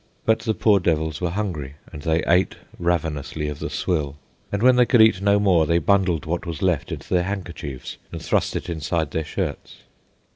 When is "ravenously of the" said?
2.79-3.69